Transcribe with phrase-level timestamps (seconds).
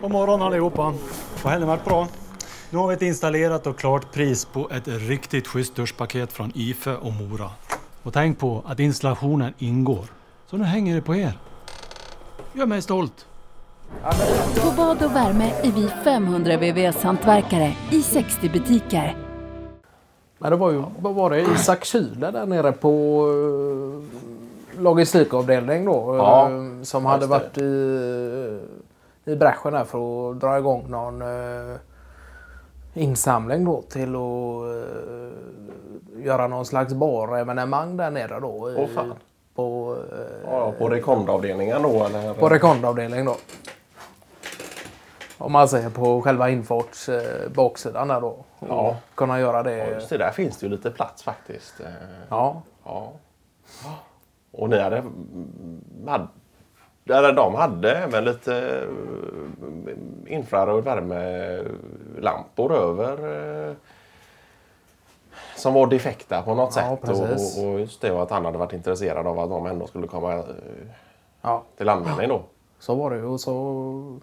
[0.00, 0.94] God morgon allihopa.
[1.42, 2.08] Har helgen varit bra?
[2.70, 6.96] Nu har vi ett installerat och klart pris på ett riktigt schysst duschpaket från IFE
[6.96, 7.50] och Mora.
[8.02, 10.04] Och tänk på att installationen ingår.
[10.46, 11.38] Så nu hänger det på er.
[12.52, 13.26] Gör mig stolt.
[14.54, 19.16] Få bad och värme är vi 500 VVS-hantverkare i 60 butiker.
[20.38, 23.24] Men det var ju, vad var det, Isak Kyle där nere på
[24.76, 26.16] eh, logistikavdelning då.
[26.16, 28.60] Ja, eh, som hade varit i,
[29.24, 31.76] i bräschen där för att dra igång någon eh,
[32.94, 38.70] insamling då till att eh, göra någon slags bar-evenemang där nere då.
[38.70, 39.14] i- Åh, fan.
[39.54, 42.34] På, eh, Ja, på rekondavdelningen då eller?
[42.34, 43.36] på rekondavdelning då.
[45.38, 48.44] Om man säger på själva infarts eh, baksidan där då.
[48.68, 48.96] Ja.
[49.14, 49.90] Kunna göra Ja, det.
[49.90, 51.80] just det, där finns det ju lite plats faktiskt.
[51.80, 51.86] Eh,
[52.28, 52.62] Ja.
[52.84, 53.12] Ja.
[54.52, 55.02] Och ni hade...
[57.08, 58.88] eller de hade även lite eh,
[60.34, 63.12] infraröd värmelampor över.
[63.68, 63.74] eh,
[65.56, 67.08] Som var defekta på något Ja, sätt.
[67.08, 70.06] Och, och just det var att han hade varit intresserad av att de ändå skulle
[70.06, 70.44] komma eh,
[71.42, 71.62] ja.
[71.76, 72.42] till användning då.
[72.78, 73.24] Så var det ju.
[73.24, 74.18] Och så...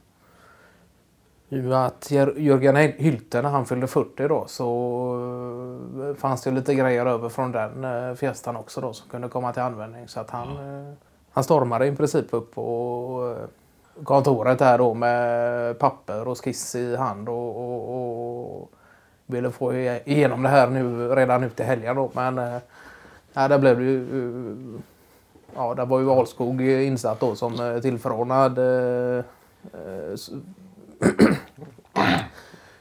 [1.50, 4.66] Ju att Jör- Jörgen Hylte när han fyllde 40 då så
[6.18, 10.08] fanns det lite grejer över från den eh, också då som kunde komma till användning.
[10.08, 10.94] Så att han, eh,
[11.38, 16.96] han stormade i princip upp på eh, kontoret där då med papper och skiss i
[16.96, 18.72] hand och, och, och
[19.26, 22.12] ville få igenom det här nu redan nu i helgen då.
[22.14, 22.60] Men äh,
[23.34, 24.82] där blev det ju eh,
[25.56, 28.60] Ja, där var ju Ahlskog insatt då som tillförordnad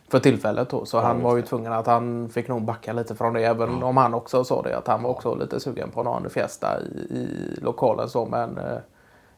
[0.09, 0.85] för tillfället då.
[0.85, 3.45] Så han var ju tvungen att han fick nog backa lite från det.
[3.45, 6.81] Även om han också sa det att han var också lite sugen på någon fiesta
[6.81, 7.29] i, i
[7.61, 8.27] lokalen så.
[8.27, 8.79] Men eh,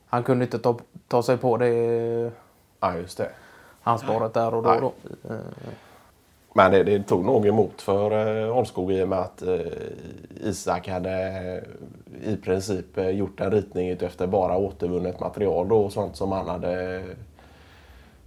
[0.07, 0.77] han kunde inte ta,
[1.09, 1.69] ta sig på det
[2.81, 3.29] Ja, just det.
[3.83, 4.71] ansvaret där och då.
[4.71, 4.81] Nej.
[4.81, 4.93] då.
[5.35, 5.41] Eh,
[6.53, 9.59] Men det, det tog nog emot för eh, i och med att eh,
[10.43, 11.11] Isak hade
[12.23, 16.33] eh, i princip eh, gjort en ritning efter bara återvunnet material då, och sånt som
[16.33, 17.03] han hade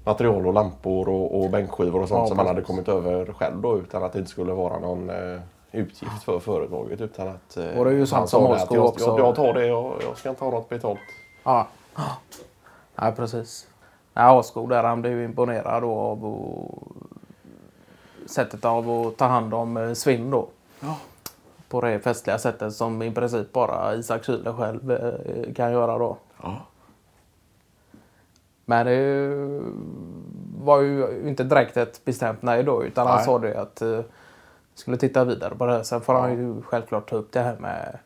[0.03, 3.61] material och lampor och, och bänkskivor och sånt Ja, som han hade kommit över själv
[3.61, 5.39] då utan att det inte skulle vara någon eh,
[5.71, 9.05] utgift för företaget utan att eh, Och det är ju sant som jag, också.
[9.05, 10.99] jag, jag tar det, jag, jag ska inte ha något betalt.
[11.43, 11.67] Ja.
[12.95, 13.67] Nej, precis.
[14.13, 16.91] Nej, Askog där han blev ju imponerad då av och,
[18.25, 20.47] sättet av att ta hand om eh, svinn då.
[21.69, 26.17] På det festliga sättet som i princip bara Isak Kyle själv eh, kan göra då.
[26.43, 26.55] Ja.
[28.71, 33.25] Men det var ju inte direkt ett bestämt nej då utan han Nej.
[33.25, 33.99] sa det att eh,
[34.75, 35.83] skulle titta vidare på det.
[35.83, 37.97] Sen får han ju självklart ta upp det här med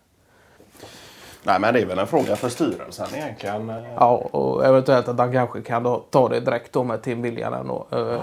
[1.43, 3.69] Nej men det är väl en fråga för styrelsen egentligen.
[3.69, 3.75] eh.
[3.95, 7.67] Ja, och eventuellt att han kanske kan ta det direkt då med Tim Viljanen.
[7.67, 7.87] då.
[7.91, 8.19] Eh,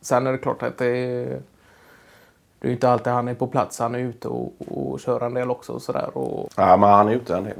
[0.00, 1.40] Sen är det klart att det är,
[2.64, 3.78] det är inte alltid han är på plats.
[3.78, 5.72] Han är ute och, och kör en del också.
[5.72, 6.18] Och sådär.
[6.18, 7.54] Och, Ja, men han är ute en del.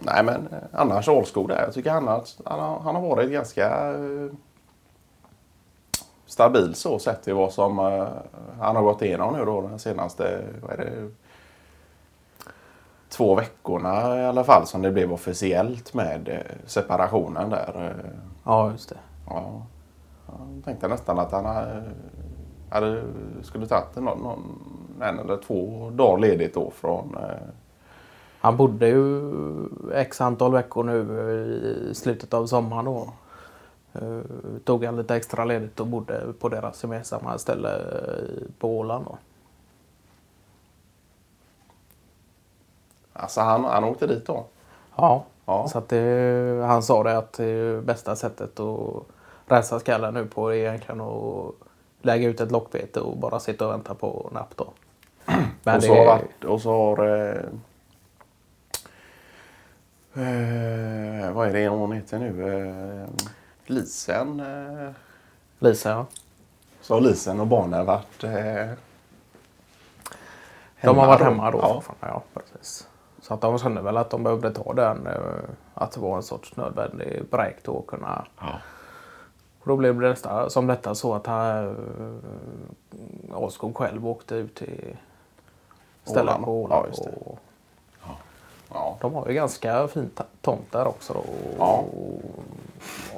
[0.00, 1.62] Nej, men eh, annars Alskog där.
[1.62, 4.32] Jag tycker han har, han har, har varit ganska eh,
[6.26, 8.08] stabil så sett till vad som eh,
[8.60, 11.10] han har gått igenom nu då den senaste, vad är det,
[13.08, 17.94] två veckorna i alla fall som det blev officiellt med separationen där.
[18.44, 18.98] ja, just det.
[19.26, 19.62] Ja,
[20.26, 21.44] jag tänkte nästan att han
[22.70, 23.02] hade,
[23.42, 24.58] skulle tagit någon, någon,
[25.00, 27.36] en eller två dagar ledigt då från eh,
[28.40, 29.32] Han bodde ju
[29.94, 31.00] x antal veckor nu
[31.90, 32.84] i slutet av sommaren.
[32.84, 33.12] Då.
[33.92, 34.20] Eh,
[34.64, 39.04] Tog han lite extra ledigt och bodde på deras gemensamma ställe eh, på Åland.
[39.04, 39.18] Då.
[43.12, 44.44] Alltså han, han åkte dit då?
[44.96, 45.68] Ja, Ja.
[45.68, 49.02] så det, han sa det att det bästa sättet att
[49.46, 51.54] rensa skallen nu på är egentligen att
[52.02, 54.72] lägga ut ett lockbete och bara sitta och vänta på napp då.
[55.62, 57.06] Men och, det, så har varit, och så har...
[57.06, 57.44] Eh,
[60.14, 62.54] eh, vad är det hon heter nu?
[63.02, 63.08] Eh,
[63.66, 64.40] Lisen.
[64.40, 64.90] Eh,
[65.58, 66.06] Lisa ja.
[66.80, 68.24] så har Lisen och barnen varit...
[68.24, 68.70] Eh,
[70.82, 71.58] De har varit hemma då.
[71.58, 71.82] Ja.
[72.00, 72.88] Ja, precis.
[73.22, 75.06] Så att de kände väl att de behövde ta den.
[75.06, 75.12] eh,
[75.74, 78.60] Att det var en sorts nödvändig break då att kunna Ja.
[79.60, 81.68] Och då blev det nästan som detta så att han,
[83.30, 84.96] äh, Askog själv åkte ut till
[86.04, 86.44] stället Åland.
[86.44, 86.86] på Åland.
[86.98, 87.38] Ja, och
[88.74, 88.96] Ja.
[89.00, 90.10] de har ju ganska fin
[90.40, 91.12] tomt där också.
[91.12, 91.24] Då,
[91.58, 91.84] Ja.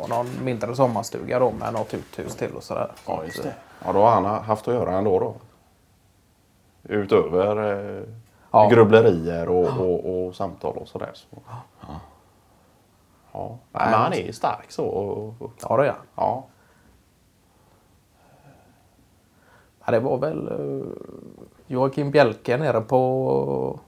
[0.01, 2.93] och någon mindre sommarstuga då med något uthus till och sådär.
[2.97, 3.55] Så ja, just det.
[3.85, 5.35] Ja, då har han haft att göra ändå då.
[6.83, 8.03] Utöver eh,
[8.51, 8.69] Ja.
[8.69, 11.11] grubblerier och, och, och samtal och sådär.
[11.15, 11.27] Så.
[13.33, 13.59] Ja.
[13.73, 15.35] Men han är ju stark så.
[15.41, 16.07] Ja, det är han.
[16.15, 16.45] Ja.
[19.85, 19.93] ja.
[19.93, 20.87] Det var väl eh,
[21.67, 23.79] Joakim Bjelke nere på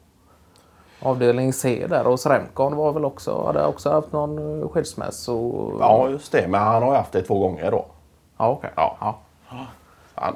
[1.00, 5.32] avdelning C där och Sremkon var väl också, hade också haft någon eh, skilsmässa.
[5.80, 6.48] Ja, just det.
[6.48, 7.86] Men han har ju haft det två gånger då.
[8.36, 8.70] Ja, okej.
[8.72, 8.84] Okay.
[9.00, 9.18] Ja.
[10.16, 10.32] ja.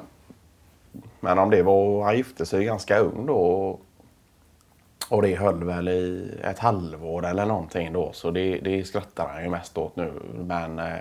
[1.19, 3.35] Men om det var, han gifte sig ganska ung då.
[3.35, 3.79] Och
[5.09, 8.11] det höll väl i ett halvår eller någonting då.
[8.13, 10.13] Så det, det skrattar han ju mest åt nu.
[10.33, 10.97] Men eh,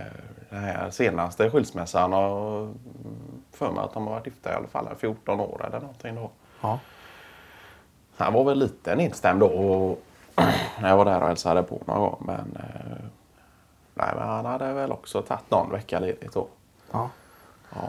[0.51, 2.69] den här senaste skilsmässan har
[3.53, 6.15] för mig att de har varit gifta i alla fall i 14 år eller någonting
[6.15, 6.31] då.
[6.61, 6.79] Ja.
[8.17, 10.03] Han var väl lite nedstämd då och,
[10.81, 12.23] när jag var där och hälsade på någon gång.
[12.27, 13.05] Men, eh,
[13.95, 16.47] nej, men han hade väl också tagit någon vecka ledigt då.
[16.91, 17.11] Ja.
[17.75, 17.89] Ja.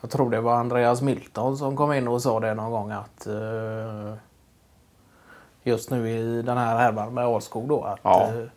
[0.00, 3.26] Jag tror det var Andreas Milton som kom in och sa det någon gång att
[3.26, 4.14] eh,
[5.68, 8.22] just nu i den här härvan med Alskog då att Ja.
[8.28, 8.48] eh,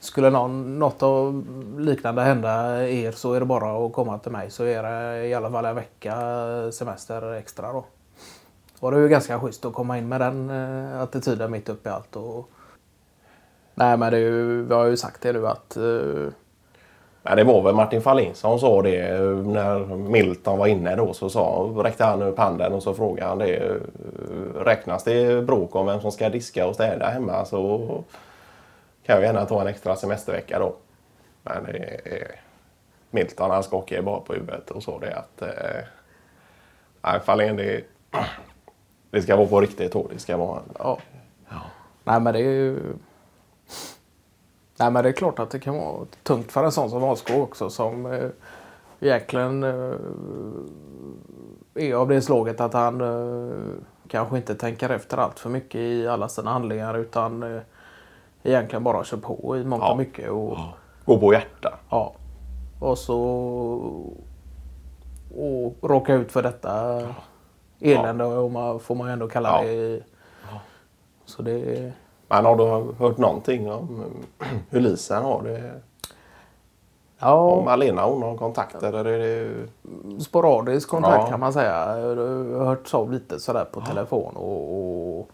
[0.00, 1.44] skulle någon, något av
[1.78, 5.34] liknande hända er så är det bara att komma till mig så är det i
[5.34, 6.16] alla fall en vecka
[6.72, 7.84] semester extra då.
[8.80, 11.88] Och det är ju ganska schysst att komma in med den eh, attityden mitt uppe
[11.88, 12.16] i allt.
[12.16, 12.48] Och...
[13.74, 15.76] Nej men det är ju, vi har ju sagt det nu att
[17.24, 20.96] eh, Men det var väl Martin Fahlin som sa det eh, när Milton var inne
[20.96, 21.12] då.
[21.12, 23.56] Så sa, räckte han upp handen och så frågade han det.
[23.56, 23.74] Eh,
[24.64, 28.04] räknas det bråk om vem som ska diska och städa hemma så
[29.06, 30.74] kan vi gärna ta en extra semestervecka då.
[31.42, 32.28] Men eh, eh
[33.14, 35.84] Milton han skakade bara på huvudet och sa det att eh,
[37.02, 37.84] nej, Fahlin det,
[39.10, 40.08] det ska vara på riktigt då.
[40.12, 40.98] Det ska vara Ja.
[41.48, 41.60] Ja.
[42.04, 42.78] Nej men det är ju...
[44.82, 47.42] Nej men det är klart att det kan vara tungt för en sån som Wahlskog
[47.42, 48.28] också som eh,
[49.00, 49.94] egentligen eh,
[51.74, 53.56] är av det slaget att han eh,
[54.08, 57.62] kanske inte tänker efter allt för mycket i alla sina handlingar utan eh,
[58.42, 59.90] egentligen bara kör på i mångt Ja.
[59.90, 60.30] och mycket.
[60.30, 60.58] Och,
[61.04, 61.78] gå på hjärta.
[61.90, 62.12] ja.
[62.80, 63.18] och så
[65.36, 67.02] och råka ut för detta
[67.80, 69.62] elände om man, får man ändå kalla Ja.
[69.68, 70.00] det.
[71.24, 71.92] Så det
[72.32, 74.04] Men har du hört någonting om
[74.70, 75.80] hur Lisen har det?
[77.18, 78.86] Ja, Om Alena hon har kontakter?
[78.86, 79.64] Eller är det...
[80.24, 81.26] sporadisk kontakt Ja.
[81.30, 81.98] kan man säga.
[81.98, 82.16] Jag
[82.58, 84.36] har hört av lite sådär på telefon.
[84.36, 84.78] Och,
[85.18, 85.28] och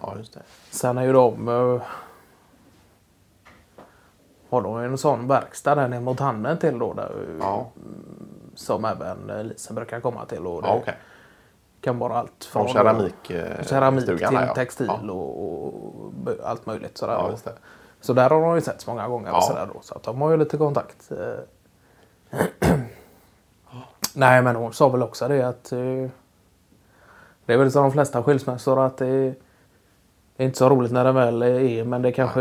[0.00, 0.40] Ja, just det.
[0.70, 1.48] sen är ju de...
[1.48, 1.82] eh,
[4.50, 6.92] Har de en sån verkstad där ner mot handen till då.
[6.92, 7.66] Där, Ja,
[8.54, 10.46] Som även eh, Lisen brukar komma till.
[10.46, 10.94] Och det ja okej.
[11.80, 14.54] Kan vara allt Från keramik, eh, keramik till ja.
[14.54, 15.12] textil Ja.
[15.12, 16.12] och, och
[16.44, 16.98] allt möjligt.
[16.98, 17.12] Sådär.
[17.12, 17.52] Ja.
[18.00, 19.28] Så där har de ju setts många gånger.
[19.30, 19.40] Ja.
[19.40, 21.10] Sådär då, så att de har ju lite kontakt.
[21.10, 22.68] eh.
[24.14, 25.78] Nej, men hon sa väl också det att eh,
[27.46, 29.34] det är väl som de flesta skilsmässor att det är,
[30.36, 32.40] det är inte så roligt när det väl är men det kanske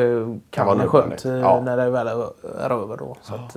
[0.49, 1.25] kan vara skönt nödvändigt.
[1.25, 1.61] eh, Ja.
[1.61, 2.29] när det väl är,
[2.65, 3.15] är över då.
[3.21, 3.55] Så att,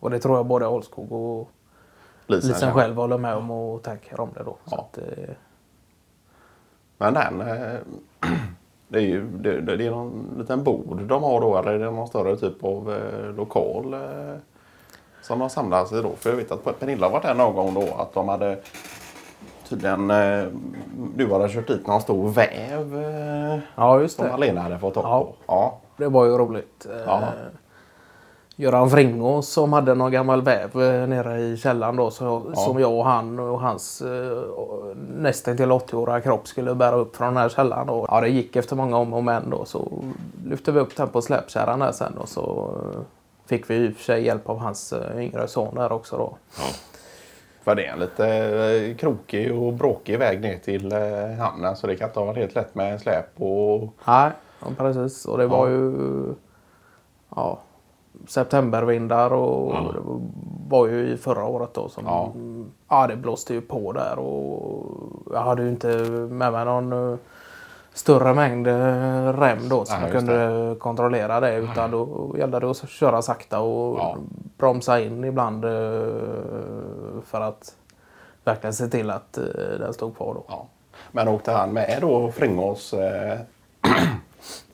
[0.00, 1.48] och det tror jag både Olskog och
[2.26, 4.56] Lisen, Lisen själv håller med om och tänker om det då.
[4.70, 4.76] Ja.
[4.78, 5.34] att, eh,
[6.98, 7.40] Men den...
[7.40, 7.78] eh,
[8.88, 11.84] Det är ju det, det är någon liten bod de har då eller är det
[11.84, 14.00] någon större typ av eh, lokal eh,
[15.22, 16.10] som de samlas i då?
[16.16, 18.58] För jag vet att Pernilla har varit där någon gång då att de hade
[19.68, 20.10] tydligen...
[20.10, 20.44] Eh,
[21.14, 24.32] du hade kört dit någon stor väv eh, ja, just som det.
[24.32, 25.08] Alena hade fått tag på.
[25.08, 25.34] Ja.
[25.46, 25.78] Ja.
[25.96, 26.86] Det var ju roligt.
[27.06, 27.22] Ja.
[28.58, 32.92] Göran Fringo som hade någon gammal väv eh, nere i källaren då så, som jag
[32.92, 34.42] och han och hans eh,
[35.16, 37.88] nästan till 80-åriga kropp skulle bära upp från den här källaren.
[37.88, 40.02] Och, ja, det gick efter många om och men då så
[40.44, 43.00] lyfte vi upp den på släpkärran där sen och så eh,
[43.46, 46.36] fick vi i och för sig hjälp av hans eh, yngre son där också då.
[47.64, 51.86] För det är en lite eh, krokig och bråkig väg ner till eh, hamnen så
[51.86, 53.88] det kan inte ha varit helt lätt med släp och...
[54.06, 55.24] Nej, ja, precis.
[55.24, 55.72] Och det var Ja.
[55.72, 55.94] ju
[57.36, 57.58] ja,
[58.28, 59.80] septembervindar och Ja.
[59.94, 60.00] det
[60.68, 62.32] var ju i förra året då som Ja.
[62.88, 63.06] ja.
[63.06, 64.82] det blåste ju på där och
[65.32, 65.88] jag hade ju inte
[66.30, 67.18] med mig någon eh,
[67.92, 72.88] större mängd eh, rem då som Nej, kunde kontrollera det utan då gällde det att
[72.88, 74.16] köra sakta och Ja.
[74.58, 75.70] bromsa in ibland eh,
[77.26, 77.74] för att
[78.44, 79.38] verkligen se till att
[79.78, 80.42] den stod kvar då.
[80.48, 80.66] Ja.
[81.12, 82.92] Men åkte han med då Fringås?
[82.94, 83.38] Eh,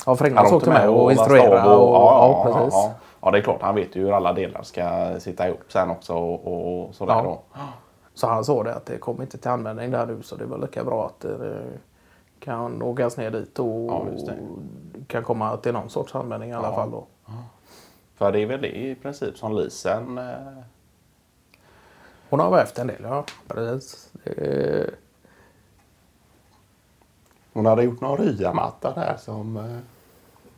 [0.06, 1.74] Ja, Fringås åkte med och instruerade.
[1.76, 2.90] Och, ja, ja, ja, precis.
[3.22, 3.30] Ja.
[3.30, 3.62] det är klart.
[3.62, 7.22] Han vet ju hur alla delar ska sitta ihop sen också och, och sådär Ja.
[7.22, 7.42] då.
[8.14, 10.58] Så han sa det att det kommer inte till användning där nu så det var
[10.58, 11.62] lika bra att det
[12.40, 14.04] kan åkas ner dit och Ja,
[15.06, 16.74] kan komma till någon sorts användning i alla Ja.
[16.74, 16.90] fall.
[16.90, 17.06] Då.
[18.14, 20.18] För det är väl det i princip som Lisen...
[20.18, 20.24] Eh,
[22.30, 23.24] Hon har vävt en del, ja.
[23.48, 24.10] Precis.
[24.24, 24.90] Det,
[27.52, 29.56] hon hade gjort någon ryamatta där som...
[29.56, 29.78] Eh,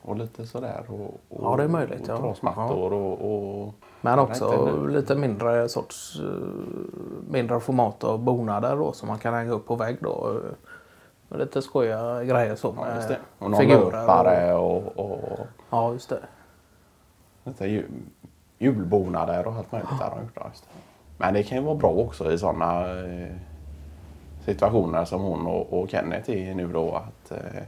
[0.04, 0.84] och lite sådär.
[0.88, 2.18] Och, och, Ja, det är möjligt, Och ja.
[2.18, 3.75] trasmattor och, och...
[4.00, 4.92] Men också inte.
[4.92, 6.26] lite mindre sorts eh,
[7.30, 10.30] mindre format av bonader då som man kan hänga upp på vägg då.
[10.44, 10.52] eh,
[11.28, 13.18] Och lite skojiga grejer så Ja, med just det.
[13.38, 14.54] Och någon figurer.
[14.56, 15.38] Och, och, och
[15.70, 16.20] ja, just det.
[17.44, 17.90] lite jul,
[18.58, 19.90] julbonader och allt möjligt.
[20.00, 20.70] Där de gjort, ja, just det.
[21.18, 23.37] Men det kan ju vara bra också i sådana eh,
[24.44, 26.94] situationer som hon och, och Kenneth är i nu då.
[26.94, 27.62] Att eh,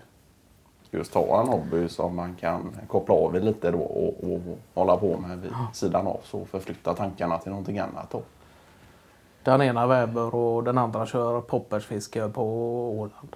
[0.96, 4.40] just ha en hobby som man kan koppla av i lite då och, och
[4.74, 8.10] hålla på med vid sidan av så förflytta tankarna till någonting annat.
[8.10, 8.22] Då.
[9.42, 12.42] Den ena väver och den andra kör poppersfiske på
[12.98, 13.28] Åland.